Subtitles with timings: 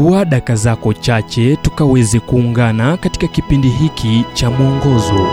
[0.00, 5.26] chukua daka zako chache tukaweze kuungana katika kipindi hiki cha mwongozo.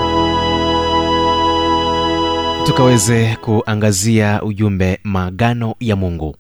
[2.65, 6.35] Tukaweze kuangazia ujumbe maagano ya mungu.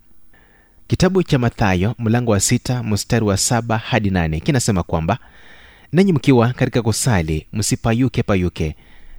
[0.87, 5.17] Kitabu cha mathayo mlango wa sita mstari wa saba hadi nane kinasema kwamba
[5.91, 8.75] nanyi mkiwa katika kusali msipayuke payuke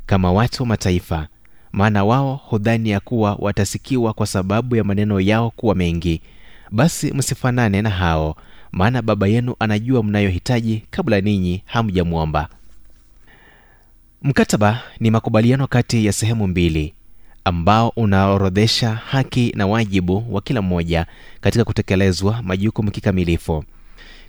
[0.07, 1.27] kama watu wa mataifa
[1.73, 6.21] maana wao hudhani ya kuwa watasikiwa kwa sababu ya maneno yao kuwa mengi.
[6.71, 8.37] Basi msifanane na hao
[8.73, 12.49] maana baba yenu anajua mnayohitaji kabla ninyi hamjamwomba.
[14.23, 16.95] Mkataba ni makubaliano kati ya sehemu mbili
[17.45, 21.07] ambao unaorodhesha haki na wajibu wa kila mmoja
[21.41, 23.65] katika kutekelezwa majukumu kikamilifu.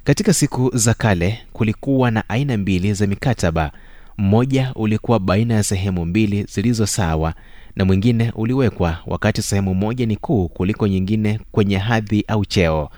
[0.03, 3.71] Katika siku za kale kulikuwa na aina mbili za mikataba.
[4.17, 7.33] Mmoja ulikuwa baina ya sehemu mbili zilizo sawa
[7.75, 12.89] na mwingine uliwekwa wakati sehemu moja ni kuu kuliko nyingine kwenye hadhi au cheo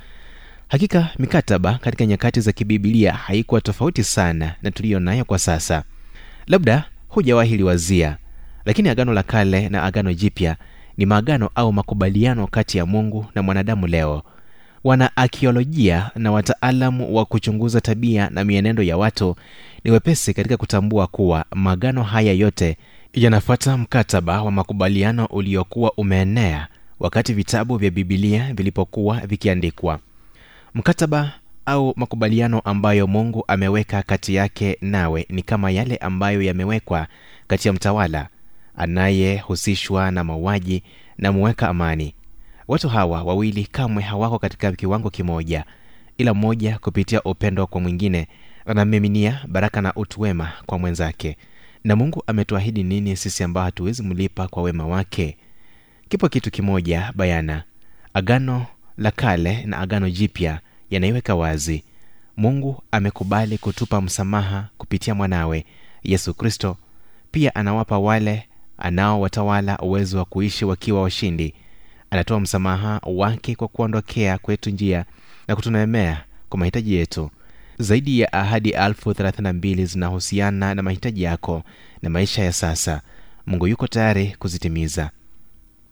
[0.72, 5.84] hakika mikataba katika nyakati za kibibilia haikuwa tofauti sana na tuliyo nayo kwa sasa.
[6.48, 8.18] Labda hujawahi liwazia
[8.66, 10.56] lakini agano la kale na agano jipya
[10.98, 14.24] ni maagano au makubaliano kati ya mungu na mwanadamu leo.
[14.84, 19.36] Wana akiolojia na wataalamu wa kuchunguza tabia na mienendo ya watu
[19.84, 22.78] ni wepesi katika kutambua kuwa maagano haya yote
[23.14, 26.68] yanafuata mkataba wa makubaliano uliokuwa umeenea
[27.00, 30.00] wakati vitabu vya bibilia vilipokuwa vikiandikwa
[30.74, 31.32] mkataba
[31.66, 37.08] au makubaliano ambayo mungu ameweka kati yake nawe ni kama yale ambayo yamewekwa
[37.48, 38.28] kati ya mtawala
[38.76, 40.84] anayehusishwa na mauaji
[41.18, 42.16] na muweka amani.
[42.68, 45.66] Watu hawa wawili kamwe hawako katika kiwango kimoja
[46.18, 48.28] ila mmoja kupitia upendo kwa mwingine
[48.66, 51.38] anamiminia baraka na utu wema kwa mwenzake.
[51.84, 55.38] Na mungu ametuahidi nini sisi ambao hatuwezi mlipa kwa wema wake?
[56.10, 57.64] Kipo kitu kimoja bayana
[58.14, 58.66] agano
[59.02, 61.84] la kale na agano jipya yanaiweka wazi.
[62.38, 65.66] Mungu amekubali kutupa msamaha kupitia mwanawe
[66.04, 66.78] yesu kristo.
[67.32, 68.48] Pia anawapa wale
[68.78, 71.54] anaowatawala uwezo wa kuishi wakiwa washindi.
[72.12, 75.06] Anatoa msamaha wake kwa kuondokea kwetu njia
[75.48, 77.32] na kutunemea kwa mahitaji yetu.
[77.80, 81.64] Zaidi ya ahadi elfu thelathini na mbili zinahusiana na mahitaji yako
[82.02, 83.02] na maisha ya sasa.
[83.46, 85.10] Mungu yuko tayari kuzitimiza.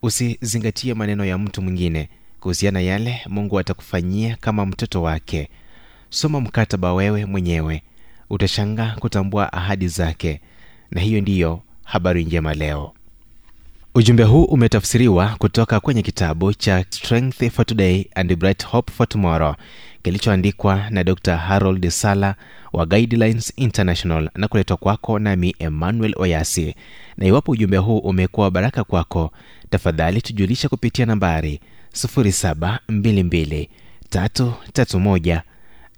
[0.02, 5.50] Usizingatie maneno ya mtu mwingine kuhusiana yale mungu atakufanyia kama mtoto wake.
[6.10, 7.82] Soma mkataba wewe mwenyewe.
[8.30, 10.42] Utashangaa kutambua ahadi zake.
[10.92, 12.94] Na hiyo ndiyo habari njema leo.
[13.96, 19.56] Ujumbe huu umetafsiriwa kutoka kwenye kitabu cha strength for today and bright hope for tomorrow
[20.04, 22.36] kilichoandikwa na dr harold sala
[22.74, 26.76] wa guidelines international na kuletwa kwako nami emmanuel oyasi.
[27.18, 29.32] Na iwapo ujumbe huu umekuwa baraka kwako
[29.70, 31.60] tafadhali tujulisha kupitia nambari 722
[31.94, 33.68] 331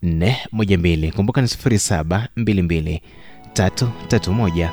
[0.04, 3.00] 412 kumbuka ni 722
[3.54, 4.70] 331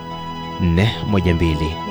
[0.60, 1.87] 412